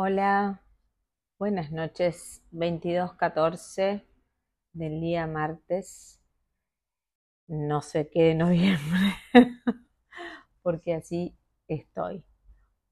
[0.00, 0.62] Hola,
[1.40, 4.04] buenas noches, 22.14
[4.72, 6.20] del día martes,
[7.48, 9.16] no sé qué de noviembre,
[10.62, 11.36] porque así
[11.66, 12.24] estoy,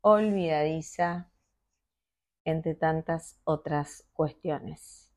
[0.00, 1.30] olvidadiza
[2.45, 5.14] entre tantas otras cuestiones.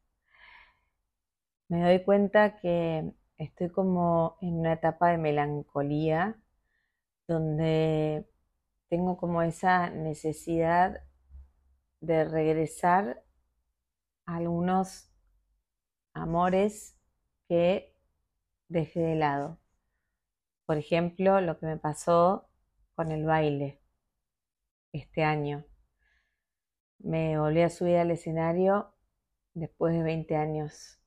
[1.69, 6.39] Me doy cuenta que estoy como en una etapa de melancolía,
[7.27, 8.29] donde
[8.89, 11.08] tengo como esa necesidad
[12.01, 13.23] de regresar
[14.25, 15.11] a algunos
[16.13, 16.97] amores
[17.47, 17.95] que
[18.67, 19.59] dejé de lado.
[20.65, 22.49] Por ejemplo, lo que me pasó
[22.95, 23.81] con el baile
[24.91, 25.65] este año.
[26.99, 28.93] Me volví a subir al escenario
[29.53, 30.99] después de 20 años,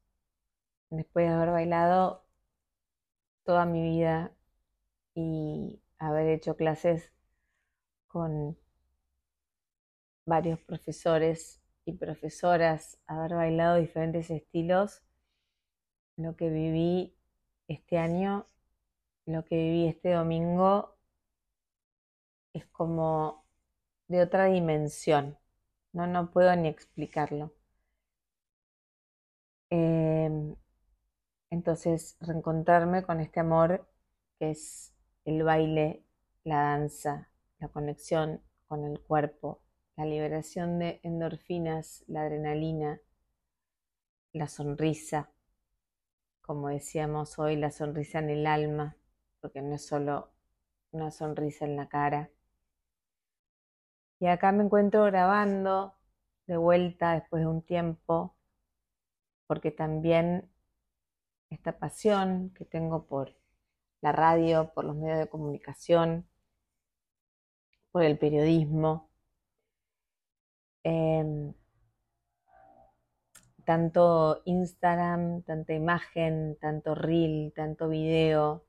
[0.90, 2.26] después de haber bailado
[3.44, 4.34] toda mi vida
[5.14, 7.12] y haber hecho clases
[8.08, 8.58] con
[10.26, 15.02] varios profesores y profesoras, haber bailado diferentes estilos,
[16.16, 17.16] lo que viví
[17.68, 18.46] este año,
[19.26, 20.96] lo que viví este domingo,
[22.52, 23.44] es como
[24.08, 25.38] de otra dimensión.
[25.92, 27.52] No, no puedo ni explicarlo.
[29.70, 30.54] Em,
[31.50, 33.88] entonces, reencontrarme con este amor
[34.38, 36.04] que es el baile,
[36.44, 39.61] la danza, la conexión con el cuerpo,
[39.96, 43.00] la liberación de endorfinas, la adrenalina,
[44.32, 45.30] la sonrisa,
[46.40, 48.96] como decíamos hoy, la sonrisa en el alma,
[49.40, 50.32] porque no es solo
[50.90, 52.30] una sonrisa en la cara.
[54.18, 55.94] Y acá me encuentro grabando
[56.46, 58.36] de vuelta después de un tiempo,
[59.46, 60.50] porque también
[61.50, 63.36] esta pasión que tengo por
[64.00, 66.26] la radio, por los medios de comunicación,
[67.90, 69.11] por el periodismo,
[70.84, 71.54] Em,
[73.64, 78.64] tanto Instagram, tanta imagen, tanto reel, tanto video,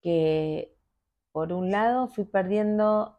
[0.00, 0.74] que
[1.32, 3.18] por un lado fui perdiendo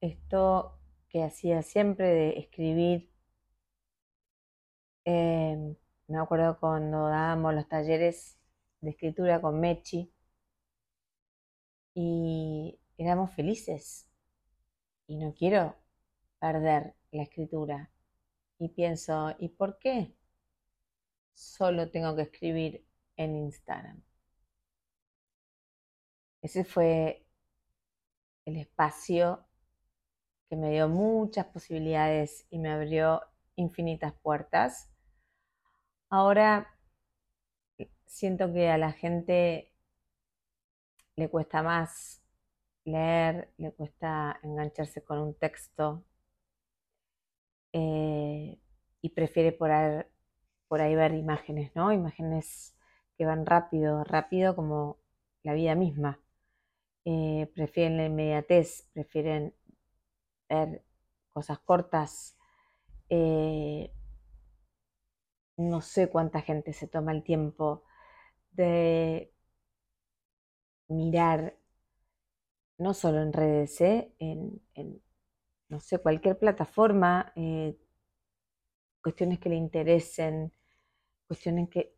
[0.00, 0.78] esto
[1.08, 3.10] que hacía siempre de escribir.
[5.04, 5.76] Em,
[6.08, 8.38] me acuerdo cuando dábamos los talleres
[8.80, 10.12] de escritura con Mechi
[11.94, 14.08] y éramos felices.
[15.06, 15.74] Y no quiero
[16.40, 17.90] perder la escritura.
[18.58, 20.14] Y pienso, ¿y por qué
[21.34, 22.84] solo tengo que escribir
[23.16, 24.02] en Instagram?
[26.42, 27.26] Ese fue
[28.44, 29.46] el espacio
[30.48, 33.22] que me dio muchas posibilidades y me abrió
[33.56, 34.90] infinitas puertas.
[36.08, 36.76] Ahora
[38.06, 39.72] siento que a la gente
[41.16, 42.22] le cuesta más
[42.84, 46.04] leer, le cuesta engancharse con un texto,
[47.72, 48.58] eh,
[49.02, 50.04] y prefiere por ahí,
[50.68, 51.92] por ahí ver imágenes, ¿no?
[51.92, 52.74] Imágenes
[53.16, 54.98] que van rápido, rápido como
[55.42, 56.20] la vida misma.
[57.04, 59.54] Eh, prefieren la inmediatez, prefieren
[60.48, 60.84] ver
[61.32, 62.36] cosas cortas.
[63.10, 63.92] Eh,
[65.56, 67.84] no sé cuánta gente se toma el tiempo
[68.52, 69.32] de
[70.88, 71.56] mirar,
[72.78, 75.00] no solo en redes, en, en
[75.70, 77.76] no sé, cualquier plataforma, eh,
[79.02, 80.52] cuestiones que le interesen,
[81.26, 81.96] cuestiones que,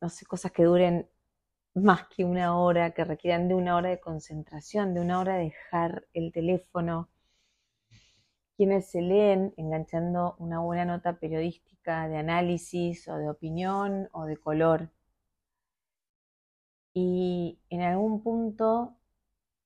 [0.00, 1.08] no sé, cosas que duren
[1.74, 5.44] más que una hora, que requieran de una hora de concentración, de una hora de
[5.44, 7.10] dejar el teléfono.
[8.56, 14.36] Quienes se leen enganchando una buena nota periodística de análisis o de opinión o de
[14.36, 14.90] color.
[16.94, 18.96] Y en algún punto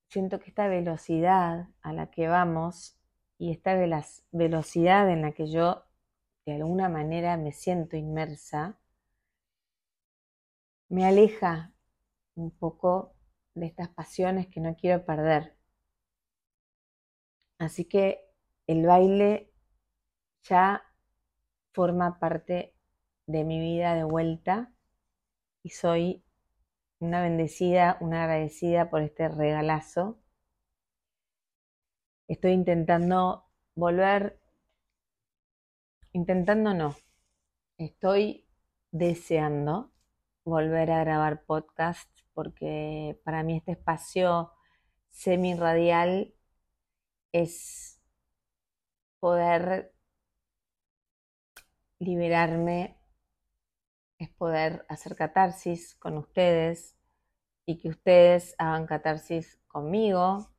[0.09, 2.97] siento que esta velocidad a la que vamos
[3.45, 3.75] y esta
[4.33, 5.85] velocidad en la que yo
[6.47, 8.79] de alguna manera me siento inmersa,
[10.89, 11.75] me aleja
[12.37, 13.15] un poco
[13.55, 15.59] de estas pasiones que no quiero perder.
[17.59, 18.31] Así que
[18.67, 19.53] el baile
[20.45, 20.83] ya
[21.75, 22.75] forma parte
[23.27, 24.73] de mi vida de vuelta
[25.63, 26.25] y soy
[26.99, 30.24] una bendecida, una agradecida por este regalazo
[32.27, 33.45] Estoy intentando
[33.75, 34.41] volver,
[36.13, 36.97] intentando no,
[37.77, 38.49] estoy
[38.93, 39.93] deseando
[40.43, 44.53] volver a grabar podcast porque para mí este espacio
[45.11, 46.35] semi-radial
[47.33, 48.01] es
[49.21, 49.95] poder
[51.99, 52.99] liberarme,
[54.19, 56.97] es poder hacer catarsis con ustedes
[57.67, 60.54] y que ustedes hagan catarsis conmigo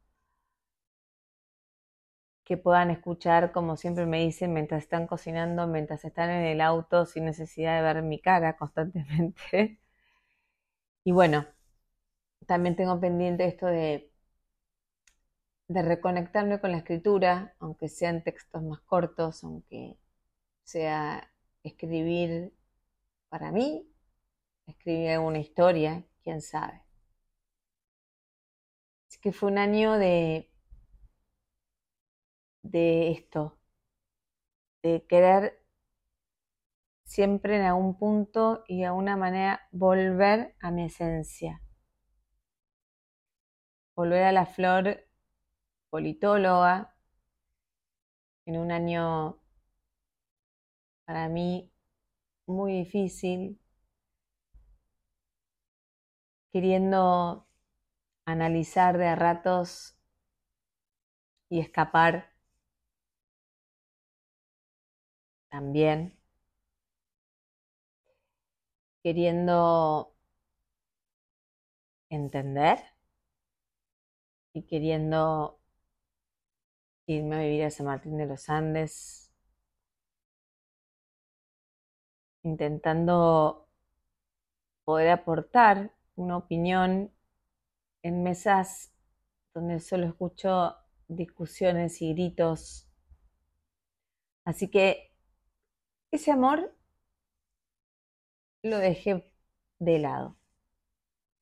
[2.46, 7.06] que puedan escuchar, como siempre me dicen, mientras están cocinando, mientras están en el auto,
[7.06, 9.80] sin necesidad de ver mi cara constantemente.
[11.06, 11.46] Y bueno,
[12.48, 14.12] también tengo pendiente esto de,
[15.68, 19.98] de reconectarme con la escritura, aunque sean textos más cortos, aunque
[20.64, 21.32] sea
[21.64, 22.54] escribir
[23.30, 23.88] para mí,
[24.68, 26.82] escribir una historia, quién sabe.
[29.10, 30.50] Así que fue un año de
[32.66, 33.58] de esto,
[34.82, 35.64] de querer
[37.04, 41.62] siempre en algún punto y de alguna manera volver a mi esencia,
[43.96, 45.08] volver a la flor
[45.90, 46.96] politóloga
[48.46, 49.40] en un año
[51.06, 51.72] para mí
[52.48, 53.60] muy difícil,
[56.52, 57.48] queriendo
[58.26, 60.00] analizar de a ratos
[61.50, 62.35] y escapar
[65.56, 66.14] también
[69.02, 70.14] queriendo
[72.10, 72.78] entender
[74.52, 75.62] y queriendo
[77.08, 79.32] irme a vivir a San Martín de los Andes,
[82.44, 83.70] intentando
[84.84, 87.14] poder aportar una opinión
[88.04, 88.94] en mesas
[89.54, 90.76] donde solo escucho
[91.08, 92.90] discusiones y gritos.
[94.44, 95.15] Así que
[96.16, 96.74] ese amor
[98.64, 99.32] lo dejé
[99.80, 100.38] de lado.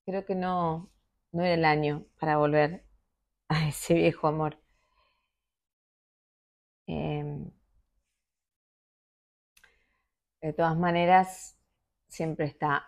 [0.05, 0.89] Creo que no,
[1.33, 2.85] no era el año para volver
[3.49, 4.59] a ese viejo amor.
[6.87, 7.51] Em,
[10.41, 11.57] de todas maneras,
[12.07, 12.85] siempre está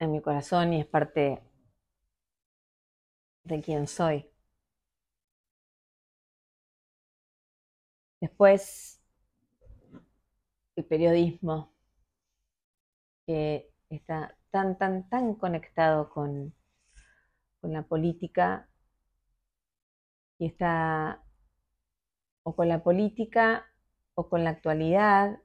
[0.00, 1.40] en mi corazón y es parte
[3.44, 4.30] de quien soy.
[8.20, 8.97] Después
[10.78, 11.72] el periodismo,
[13.26, 16.54] que está tan, tan, tan conectado con,
[17.60, 18.68] con la política
[20.38, 21.22] y está
[22.44, 23.66] o con la política
[24.14, 25.40] o con la actualidad,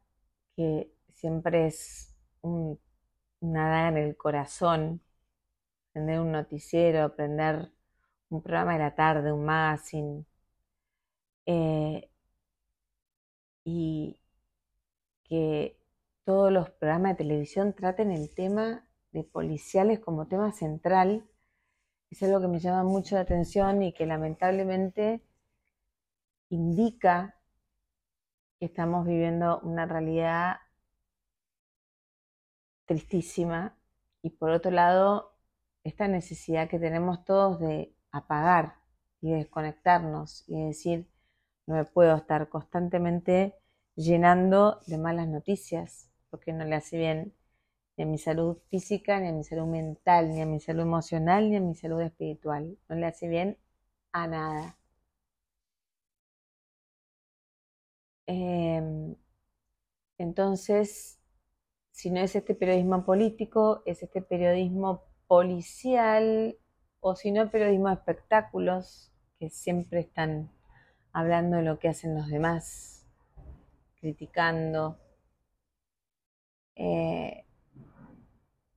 [0.55, 2.79] que siempre es un,
[3.41, 5.01] una en el corazón,
[5.91, 7.71] aprender un noticiero, aprender
[8.29, 10.25] un programa de la tarde, un magazine.
[11.45, 12.09] Eh,
[13.65, 14.17] y,
[15.23, 15.79] que
[16.23, 21.27] todos los programas de televisión traten el tema de policiales como tema central.
[22.09, 25.23] Es algo que me llama mucho la atención y que lamentablemente
[26.49, 27.35] indica
[28.59, 30.57] que estamos viviendo una realidad
[32.85, 33.77] tristísima
[34.21, 35.37] y por otro lado
[35.83, 38.75] esta necesidad que tenemos todos de apagar
[39.21, 41.09] y desconectarnos y decir
[41.65, 43.55] no me puedo estar constantemente
[43.95, 47.33] llenando de malas noticias, porque no le hace bien
[47.97, 51.49] ni a mi salud física, ni a mi salud mental, ni a mi salud emocional,
[51.49, 52.77] ni a mi salud espiritual.
[52.89, 53.57] No le hace bien
[54.13, 54.77] a nada.
[58.27, 59.15] Em,
[60.17, 61.19] entonces,
[61.91, 66.57] si no es este periodismo político, es este periodismo policial,
[67.01, 70.51] o si no, periodismo de espectáculos, que siempre están
[71.13, 72.92] hablando de lo que hacen los demás
[74.03, 74.99] criticando.
[76.75, 77.45] Eh,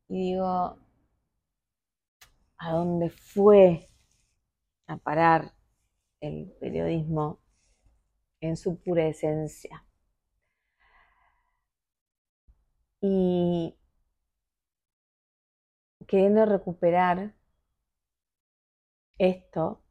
[0.09, 0.78] y digo,
[2.59, 3.88] ¿a dónde fue
[4.88, 5.52] a parar
[6.21, 7.40] el periodismo
[8.40, 9.85] en su pura esencia?
[13.00, 13.75] Y
[16.06, 17.35] queriendo recuperar
[19.18, 19.83] esto,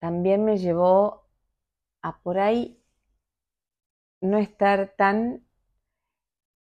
[0.00, 1.24] también me llevó
[2.02, 2.77] a por ahí
[4.20, 5.44] no estar tan...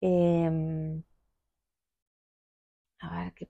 [0.02, 1.04] Em,
[3.00, 3.48] a ver, ¿qué,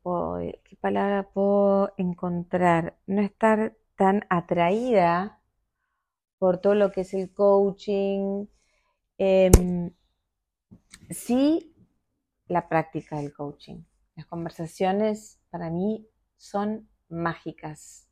[0.64, 2.98] ¿qué palabra puedo encontrar?
[3.08, 5.42] No estar tan atraída
[6.38, 8.48] por todo lo que es el coaching.
[9.18, 9.92] Em,
[11.10, 11.76] sí,
[12.48, 13.84] la práctica del coaching.
[14.16, 16.08] Las conversaciones para mí
[16.38, 18.08] son mágicas.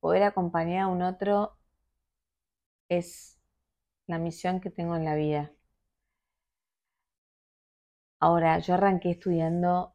[0.00, 1.56] Poder acompañar a un otro
[2.88, 3.37] es
[4.08, 5.52] la misión que tengo en la vida.
[8.20, 9.94] Ahora, yo arranqué estudiando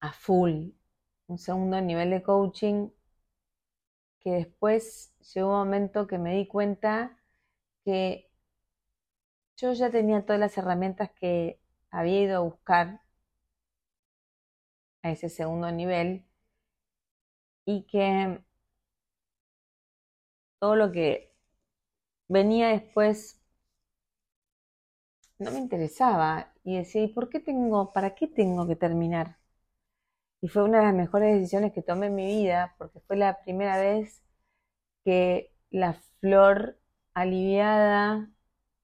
[0.00, 0.72] a full,
[1.28, 2.90] un segundo nivel de coaching,
[4.20, 7.18] que después llegó un momento que me di cuenta
[7.84, 8.30] que
[9.56, 11.60] yo ya tenía todas las herramientas que
[11.90, 13.00] había ido a buscar
[15.02, 16.24] a ese segundo nivel
[17.66, 18.40] y que
[20.60, 21.27] todo lo que
[22.28, 23.40] venía después,
[25.40, 29.36] no me interesaba y decía, ¿y por qué tengo, para qué tengo que terminar?
[30.40, 33.40] Y fue una de las mejores decisiones que tomé en mi vida porque fue la
[33.42, 34.22] primera vez
[35.04, 36.78] que la flor
[37.14, 38.30] aliviada,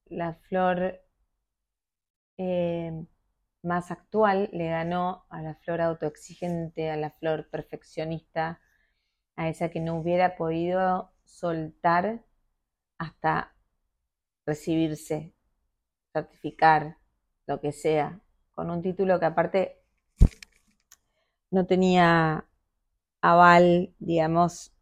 [0.07, 1.01] la flor
[2.39, 3.05] eh,
[3.63, 8.61] más actual le ganó a la flor autoexigente, a la flor perfeccionista,
[9.37, 12.25] a esa que no hubiera podido soltar
[12.99, 13.55] hasta
[14.47, 15.35] recibirse,
[16.13, 16.99] certificar,
[17.47, 18.21] lo que sea,
[18.55, 19.83] con un título que aparte
[21.51, 22.47] no tenía
[23.23, 24.73] aval, digamos,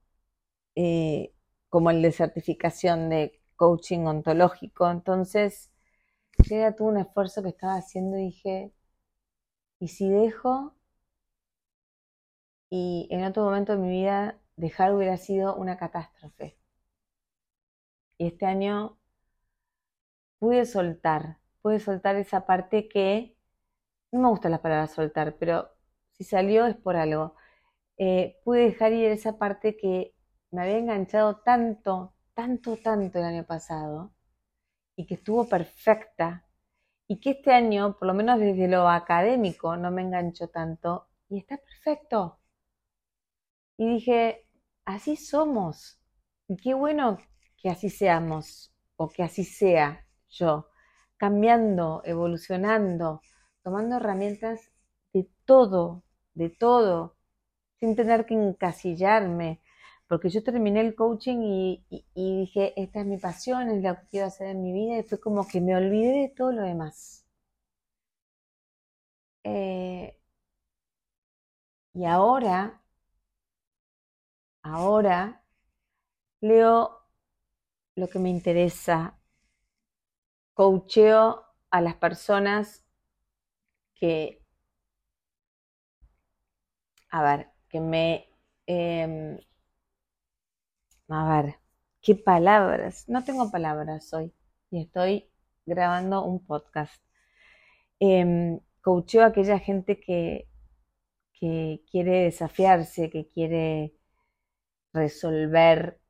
[0.76, 1.34] eh,
[1.70, 4.90] como el de certificación de coaching ontológico.
[4.90, 5.70] Entonces,
[6.50, 8.72] era todo un esfuerzo que estaba haciendo y dije,
[9.80, 10.74] ¿y si dejo?
[12.70, 16.56] Y en otro momento de mi vida dejar hubiera sido una catástrofe.
[18.22, 19.00] Y este año
[20.38, 23.36] pude soltar, pude soltar esa parte que,
[24.12, 25.72] no me gusta la palabra soltar, pero
[26.12, 27.34] si salió es por algo.
[27.96, 30.14] Eh, pude dejar ir esa parte que
[30.52, 34.14] me había enganchado tanto, tanto, tanto el año pasado
[34.94, 36.46] y que estuvo perfecta
[37.08, 41.38] y que este año, por lo menos desde lo académico, no me enganchó tanto y
[41.38, 42.38] está perfecto.
[43.76, 44.46] Y dije,
[44.84, 46.00] así somos.
[46.46, 47.18] Y qué bueno
[47.62, 50.68] que así seamos o que así sea yo,
[51.16, 53.22] cambiando, evolucionando,
[53.62, 54.72] tomando herramientas
[55.12, 56.02] de todo,
[56.34, 57.16] de todo,
[57.80, 59.62] sin tener que encasillarme,
[60.08, 64.26] porque yo terminé el coaching y, dije, esta es mi pasión, es lo que quiero
[64.26, 67.24] hacer en mi vida, y fue como que me olvidé de todo lo demás.
[69.44, 70.16] Eh,
[71.94, 72.82] y ahora,
[74.62, 75.42] ahora
[76.40, 77.01] leo
[77.94, 79.18] lo que me interesa,
[80.54, 82.84] coacheo a las personas
[83.94, 84.44] que,
[87.10, 88.28] a ver, que me...
[88.66, 89.38] Em,
[91.08, 91.56] a ver,
[92.00, 93.08] ¿qué palabras?
[93.08, 94.32] No tengo palabras hoy
[94.70, 95.30] y estoy
[95.66, 97.02] grabando un podcast.
[98.00, 98.60] Eh,
[99.22, 100.48] a aquella gente que,
[101.32, 103.94] que quiere desafiarse, que quiere
[104.92, 106.00] resolver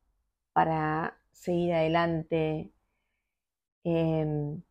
[0.53, 2.71] para seguir adelante.
[3.83, 4.63] Em,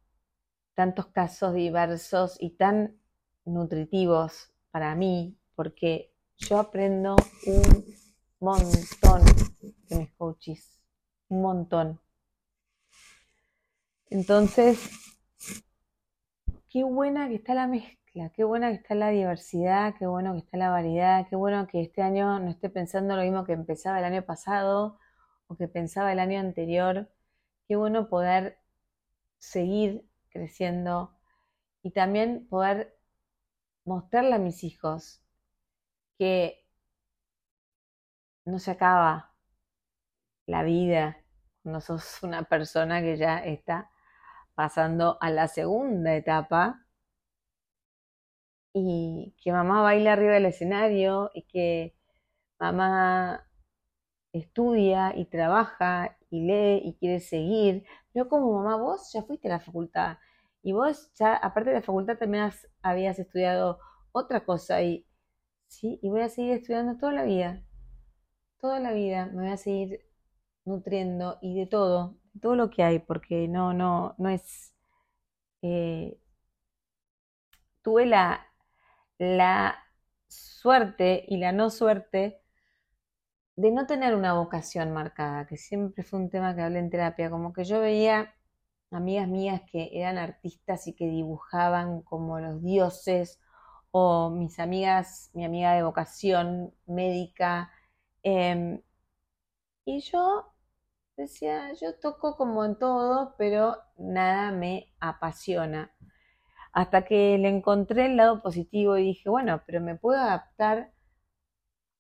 [0.75, 2.99] tantos casos diversos y tan
[3.45, 7.17] nutritivos para mí, porque yo aprendo
[7.47, 7.95] un
[8.41, 9.23] montón
[9.89, 10.81] de mis coaches,
[11.29, 12.01] un montón.
[14.09, 14.91] Entonces,
[16.69, 20.39] qué buena que está la mezcla, qué buena que está la diversidad, qué bueno que
[20.39, 23.99] está la variedad, qué bueno que este año no esté pensando lo mismo que empezaba
[23.99, 24.99] el año pasado
[25.57, 27.11] que pensaba el año anterior.
[27.69, 28.59] Qué bueno poder
[29.39, 31.17] seguir creciendo
[31.83, 32.97] y también poder
[33.85, 35.23] mostrarle a mis hijos
[36.19, 36.65] que
[38.45, 39.35] no se acaba
[40.47, 41.19] la vida
[41.63, 43.91] cuando sos una persona que ya está
[44.55, 46.85] pasando a la segunda etapa
[48.75, 51.95] y que mamá baila arriba del escenario y que
[52.59, 53.47] mamá
[54.33, 59.53] estudia y trabaja y lee y quiere seguir, pero como mamá vos ya fuiste a
[59.53, 60.19] la facultad
[60.63, 62.51] y vos ya aparte de la facultad también
[62.83, 63.79] habías estudiado
[64.13, 65.07] otra cosa y
[65.69, 67.63] sí, y voy a seguir estudiando toda la vida
[68.61, 70.01] toda la vida me voy a seguir
[70.65, 74.75] nutriendo y de todo, de todo lo que hay, porque no, no, no es.
[75.63, 76.19] Eh,
[77.83, 78.47] tuve la,
[79.19, 79.77] la
[80.29, 82.42] suerte y la no suerte
[83.57, 87.31] de no tener una vocación marcada, que siempre fue un tema que hablé en terapia,
[87.31, 88.35] como que yo veía
[88.91, 93.41] amigas mías que eran artistas y que dibujaban como los dioses,
[93.91, 97.71] o mis amigas, mi amiga de vocación médica,
[98.23, 98.81] Em,
[99.85, 100.53] y yo
[101.17, 105.93] decía, yo toco como en todo, pero nada me apasiona.
[106.73, 110.92] Hasta que le encontré el lado positivo y dije, bueno, pero me puedo adaptar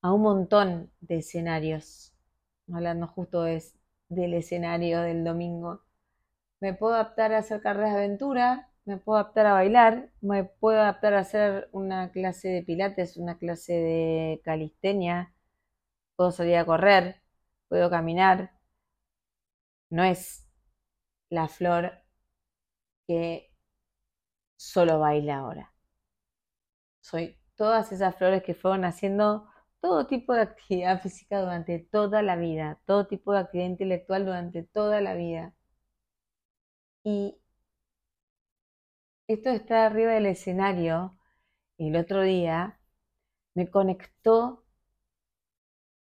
[0.02, 2.14] a un montón de escenarios.
[2.72, 3.74] Hablando justo es
[4.08, 5.82] del escenario del domingo.
[6.60, 10.80] Me puedo adaptar a hacer carreras de aventura, me puedo adaptar a bailar, me puedo
[10.80, 15.34] adaptar a hacer una clase de pilates, una clase de calistenia,
[16.16, 17.22] puedo salir a correr,
[17.68, 18.52] puedo caminar.
[19.90, 20.48] No es
[21.30, 21.92] la flor
[23.06, 23.52] que
[24.56, 25.72] solo baila ahora.
[27.00, 29.51] Soy todas esas flores que fueron haciendo
[29.82, 34.62] todo tipo de actividad física durante toda la vida, todo tipo de actividad intelectual durante
[34.62, 35.54] toda la vida.
[37.04, 37.36] Y
[39.26, 41.18] esto de estar arriba del escenario
[41.78, 42.78] el otro día
[43.54, 44.64] me conectó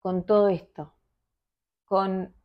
[0.01, 0.93] con todo esto,
[1.85, 2.35] con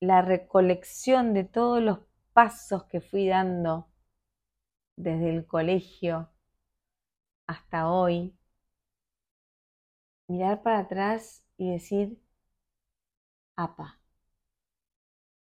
[0.00, 2.00] la recolección de todos los
[2.34, 3.88] pasos que fui dando
[4.96, 6.30] desde el colegio
[7.46, 8.35] hasta hoy,
[10.28, 12.18] mirar para atrás y decir,
[13.56, 13.98] apa,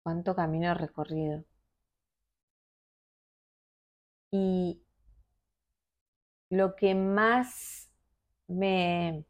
[0.02, 1.44] cuánto camino recorrido.
[4.30, 4.80] Y
[6.50, 7.90] lo que más
[8.49, 9.25] me,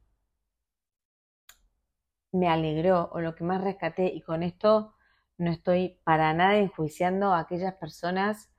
[2.32, 4.94] me alegró o lo que más rescaté, y con esto
[5.38, 8.50] no estoy para nada enjuiciando a aquellas personas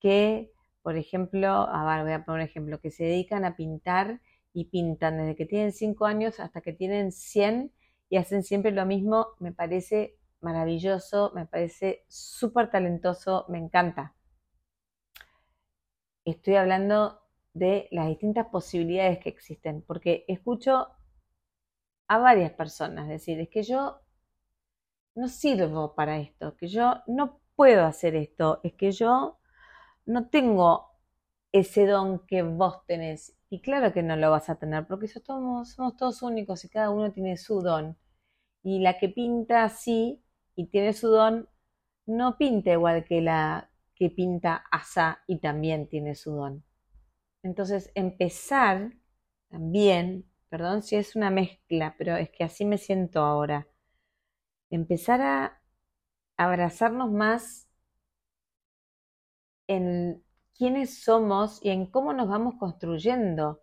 [0.00, 0.52] que,
[0.82, 4.20] por ejemplo, a ver, voy a poner un ejemplo, que se dedican a pintar
[4.52, 7.72] y pintan desde que tienen 5 años hasta que tienen 100
[8.08, 14.14] y hacen siempre lo mismo, me parece maravilloso, me parece súper talentoso, me encanta.
[16.24, 17.20] Estoy hablando
[17.54, 20.88] de las distintas posibilidades que existen, porque escucho
[22.08, 24.00] a varias personas decir, es que yo
[25.14, 29.38] no sirvo para esto, que yo no puedo hacer esto, es que yo
[30.06, 30.90] no tengo
[31.52, 33.36] ese don que vos tenés.
[33.52, 37.12] Y claro que no lo vas a tener, porque somos, todos únicos y cada uno
[37.12, 37.98] tiene su don.
[38.62, 40.24] Y la que pinta así
[40.56, 41.50] y tiene su don,
[42.06, 46.64] no pinta igual que la que pinta asa y también tiene su don.
[47.42, 48.94] Entonces, empezar
[49.50, 53.68] también, perdón si es una mezcla, pero es que así me siento ahora,
[54.70, 55.60] empezar a
[56.38, 57.68] abrazarnos más
[59.66, 60.24] en
[60.62, 63.62] quiénes somos y en cómo nos vamos construyendo,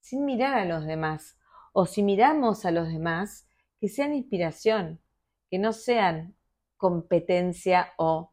[0.00, 1.36] sin mirar a los demás.
[1.72, 3.48] O si miramos a los demás,
[3.80, 5.02] que sean inspiración,
[5.50, 6.36] que no sean
[6.76, 8.32] competencia o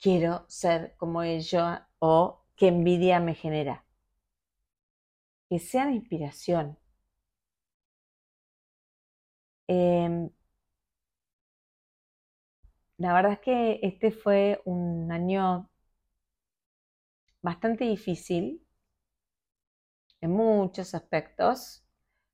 [0.00, 3.84] quiero ser como ellos o qué envidia me genera.
[5.50, 6.78] Que sean inspiración.
[9.68, 10.30] Em,
[12.96, 15.68] la verdad es que este fue un año
[17.44, 18.66] bastante difícil
[20.22, 21.84] en muchos aspectos.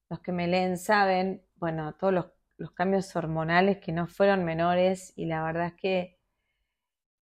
[0.09, 2.27] Los que me leen saben, bueno, todos los,
[2.75, 6.19] cambios hormonales que no fueron menores y la verdad es que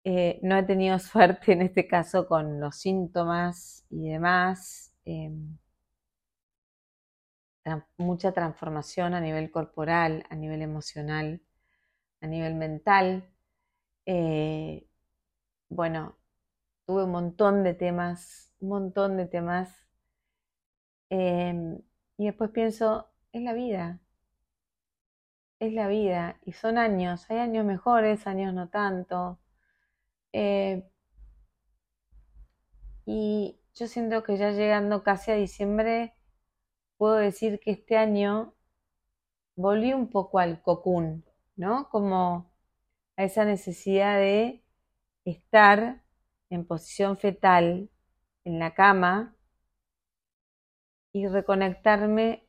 [0.04, 4.92] eh, no he tenido suerte en este caso con los síntomas y demás.
[5.04, 5.56] Em,
[7.96, 11.40] mucha transformación a nivel corporal, a nivel emocional,
[12.20, 13.30] a nivel mental.
[14.06, 14.86] Eh,
[15.70, 16.17] bueno,
[16.88, 19.86] tuve un montón de temas, un montón de temas.
[21.10, 21.82] Em,
[22.16, 24.00] y después pienso, es la vida,
[25.60, 26.40] es la vida.
[26.46, 29.38] Y son años, hay años mejores, años no tanto.
[30.32, 30.90] Eh,
[33.04, 36.14] y yo siento que ya llegando casi a diciembre,
[36.96, 38.54] puedo decir que este año
[39.56, 41.24] volví un poco al cocún,
[41.56, 41.90] ¿no?
[41.90, 42.50] Como
[43.16, 44.64] a esa necesidad de
[45.24, 46.07] estar
[46.50, 47.90] en posición fetal
[48.44, 49.36] en la cama
[51.12, 52.46] y reconectarme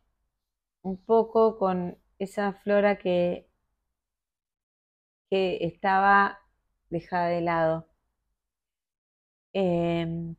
[0.82, 3.50] un poco con esa flora que,
[5.30, 6.40] que estaba
[6.90, 7.88] dejada de lado.
[9.54, 10.36] Em,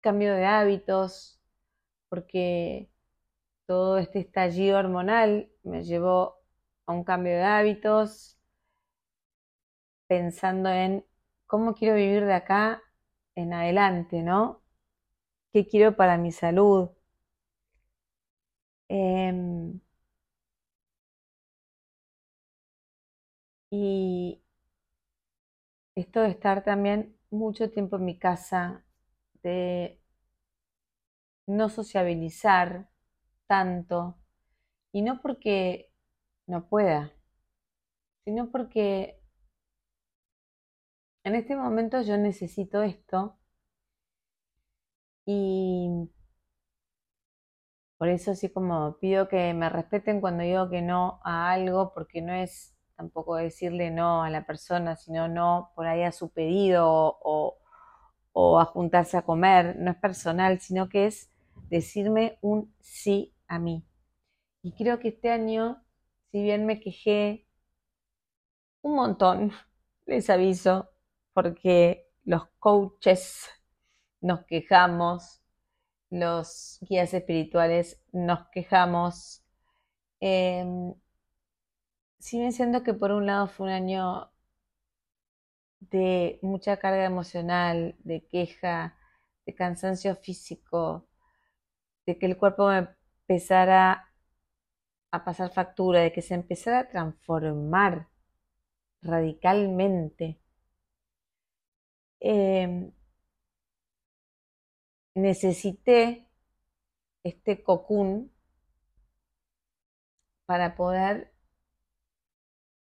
[0.00, 1.40] cambio de hábitos,
[2.08, 2.90] porque
[3.66, 6.40] todo este estallido hormonal me llevó
[6.86, 8.38] a un cambio de hábitos,
[10.06, 11.04] pensando en
[11.48, 12.82] cómo quiero vivir de acá
[13.36, 14.62] en adelante, ¿no?
[15.52, 16.90] ¿Qué quiero para mi salud?
[18.90, 19.80] Em,
[23.70, 24.40] y
[25.94, 28.84] esto de estar también mucho tiempo en mi casa,
[29.42, 30.00] de
[31.48, 32.88] no sociabilizar
[33.48, 34.16] tanto,
[34.92, 35.92] y no porque
[36.46, 37.12] no pueda,
[38.24, 39.17] sino porque
[41.28, 43.38] en este momento yo necesito esto
[45.26, 46.08] y
[47.98, 52.22] por eso así como pido que me respeten cuando digo que no a algo, porque
[52.22, 56.86] no es tampoco decirle no a la persona, sino no por ahí a su pedido
[56.88, 57.58] o,
[58.32, 61.30] o a juntarse a comer, no es personal, sino que es
[61.70, 63.84] decirme un sí a mí.
[64.62, 65.84] Y creo que este año,
[66.32, 67.46] si bien me quejé
[68.82, 69.52] un montón,
[70.06, 70.90] les aviso,
[71.38, 73.48] porque los coaches
[74.20, 75.40] nos quejamos,
[76.10, 79.44] los guías espirituales nos quejamos.
[80.20, 80.66] Eh,
[82.18, 84.32] si bien que por un lado fue un año
[85.78, 88.98] de mucha carga emocional, de queja,
[89.46, 91.06] de cansancio físico,
[92.04, 94.12] de que el cuerpo empezara
[95.12, 98.08] a pasar factura, de que se empezara a transformar
[99.02, 100.40] radicalmente.
[102.20, 102.92] Em,
[105.24, 106.26] necesité
[107.24, 108.30] este cocún
[110.46, 111.32] para poder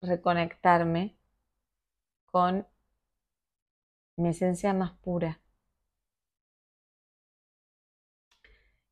[0.02, 1.16] reconectarme
[2.32, 2.66] con
[4.16, 5.40] mi esencia más pura.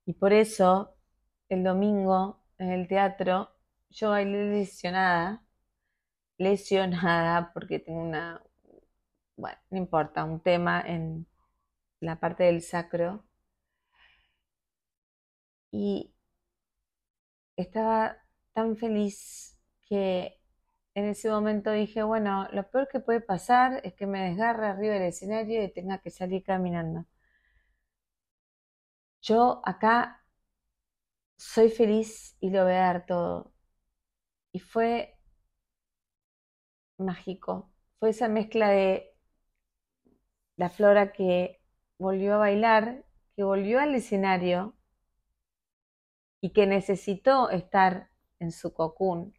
[0.06, 0.96] Y por eso
[1.48, 3.52] el domingo en el teatro
[3.90, 5.44] yo bailé lesionada,
[6.38, 8.42] lesionada porque tengo una,
[9.38, 11.26] bueno, no importa, un tema en
[12.00, 13.24] la parte del sacro.
[15.72, 16.12] Y
[17.56, 18.16] estaba
[18.54, 20.40] tan feliz que
[20.94, 24.94] en ese momento dije, bueno, lo peor que puede pasar es que me desgarre arriba
[24.94, 27.06] del escenario y tenga que salir caminando.
[29.22, 30.24] Yo acá
[31.36, 33.52] soy feliz y lo voy a dar todo.
[34.52, 35.18] Y fue
[36.98, 37.70] mágico.
[37.98, 39.17] Fue esa mezcla de
[40.58, 41.60] la flora que
[41.98, 43.04] volvió a bailar,
[43.36, 44.74] que volvió al escenario
[46.40, 49.34] y que necesitó estar en su cocún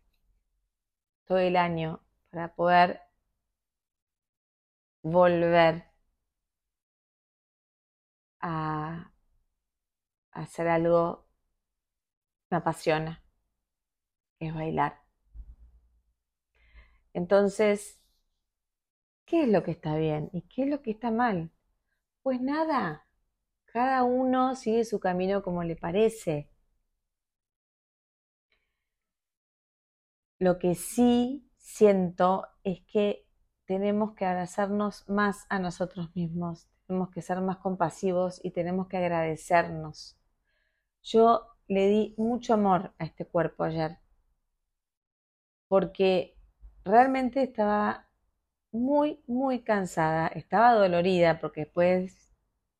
[1.26, 2.02] todo el año
[2.32, 3.02] para poder
[5.04, 5.86] volver
[8.42, 9.12] a,
[10.32, 11.28] hacer algo
[12.48, 13.22] que me apasiona,
[14.40, 15.02] es bailar.
[17.14, 17.99] Entonces,
[19.30, 21.52] ¿qué es lo que está bien y qué es lo que está mal?
[22.24, 23.06] Pues nada,
[23.66, 26.50] cada uno sigue su camino como le parece.
[30.40, 33.26] Lo que sí siento es que
[33.66, 38.98] tenemos que abrazarnos más a nosotros mismos, tenemos que ser más compasivos y tenemos que
[38.98, 40.18] agradecernos.
[41.04, 44.00] Yo le di mucho amor a este cuerpo ayer,
[45.68, 46.36] porque
[46.84, 48.09] realmente estaba
[48.72, 52.34] muy, muy cansada, estaba dolorida, porque después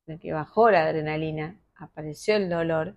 [0.06, 2.96] de que bajó la adrenalina, apareció el dolor.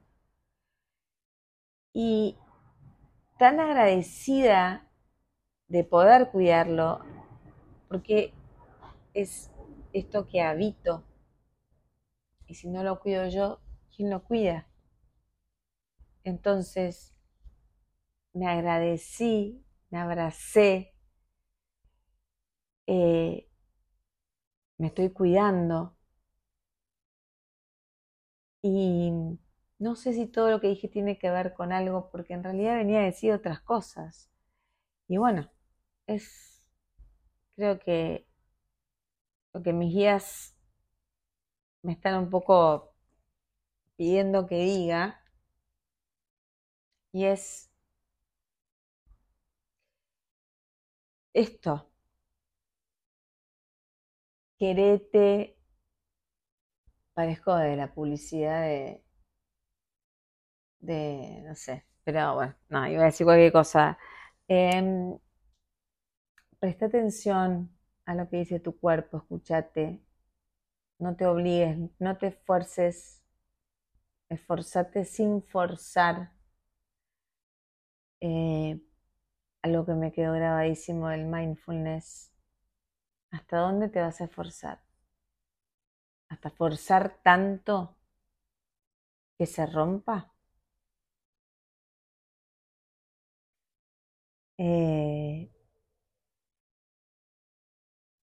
[1.94, 2.38] Y
[3.38, 4.90] tan agradecida
[5.68, 7.02] de poder cuidarlo,
[7.88, 8.34] porque
[9.14, 9.52] es
[9.92, 11.04] esto que habito.
[12.48, 13.60] Y si no lo cuido yo,
[13.96, 14.68] ¿quién lo cuida?
[16.24, 17.14] Entonces,
[18.34, 20.93] me agradecí, me abracé,
[22.88, 23.48] eh,
[24.78, 25.96] me estoy cuidando.
[28.64, 29.12] Y
[29.80, 32.78] no sé si todo lo que dije tiene que ver con algo, porque en realidad
[32.78, 34.30] venía a decir otras cosas.
[35.08, 35.52] Y bueno,
[36.08, 36.68] es,
[37.56, 38.28] creo que
[39.54, 40.56] lo que mis guías
[41.84, 42.94] me están un poco
[43.98, 45.20] pidiendo que diga,
[47.14, 47.70] y es
[51.34, 51.92] esto,
[54.64, 55.58] querete,
[57.14, 59.04] parezco de la publicidad de,
[60.80, 63.98] de, no sé, pero bueno, no, iba a decir cualquier cosa.
[64.48, 65.18] Em,
[66.60, 70.02] presta atención a lo que dice tu cuerpo, escúchate,
[70.98, 73.22] no te obligues, no te esfuerces,
[74.30, 76.32] esforzate sin forzar.
[78.22, 78.80] Eh,
[79.62, 82.33] algo que me quedó grabadísimo del mindfulness.
[83.34, 84.80] ¿Hasta dónde te vas a esforzar?
[86.28, 87.96] ¿Hasta forzar tanto
[89.38, 90.18] que se rompa?
[94.58, 95.50] Eh,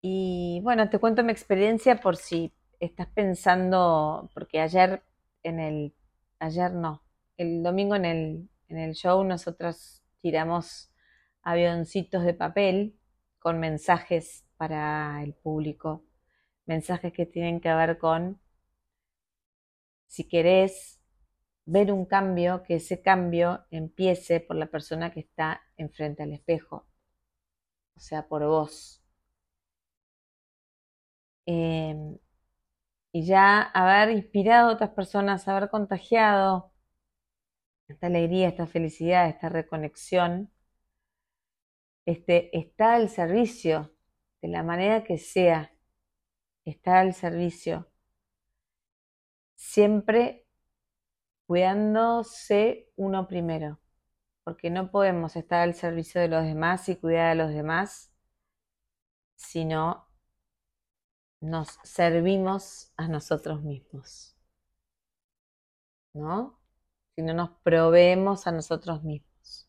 [0.01, 5.03] y bueno, te cuento mi experiencia por si estás pensando, porque ayer
[5.43, 5.95] en el,
[6.39, 7.03] ayer no,
[7.37, 10.91] el domingo en el, en el show nosotros tiramos
[11.41, 12.99] avioncitos de papel
[13.39, 16.03] con mensajes para el público,
[16.65, 18.39] mensajes que tienen que ver con
[20.07, 20.99] si querés
[21.65, 26.87] ver un cambio, que ese cambio empiece por la persona que está enfrente al espejo,
[27.95, 29.01] o sea, por vos.
[31.47, 32.17] Em,
[33.11, 36.73] y ya haber inspirado a otras personas, haber contagiado
[37.87, 40.51] esta alegría, esta felicidad, esta reconexión,
[42.05, 43.94] este, está al servicio
[44.45, 45.73] de la manera que sea,
[46.65, 47.89] está al servicio.
[49.55, 50.47] Siempre
[51.47, 53.79] cuidándose uno primero,
[54.43, 58.13] porque no podemos estar al servicio de los demás y cuidar a los demás
[59.33, 60.07] si no
[61.41, 64.37] nos servimos a nosotros mismos.
[66.13, 66.59] ¿No?
[67.15, 69.67] Si no nos proveemos a nosotros mismos.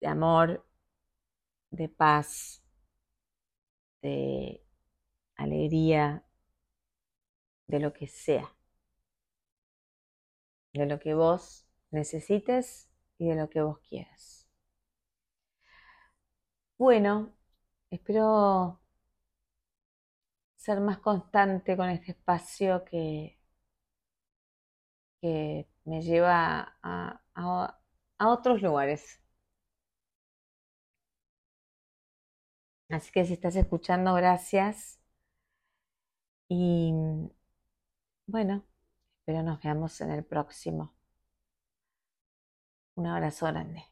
[0.00, 0.65] De amor,
[1.70, 2.62] de paz,
[4.02, 4.62] de
[5.36, 6.24] alegría,
[7.68, 8.52] de lo que sea.
[10.74, 14.46] De lo que vos necesites y de lo que vos quieras.
[16.78, 17.34] Bueno,
[17.90, 18.80] espero
[20.56, 23.38] ser más constante con este espacio que,
[25.20, 27.20] que me lleva a,
[28.18, 29.20] a otros lugares.
[32.88, 34.98] Así que si estás escuchando, gracias.
[36.48, 36.92] Y
[38.26, 38.64] bueno,
[39.20, 40.94] espero nos veamos en el próximo.
[42.96, 43.84] Un abrazo grande.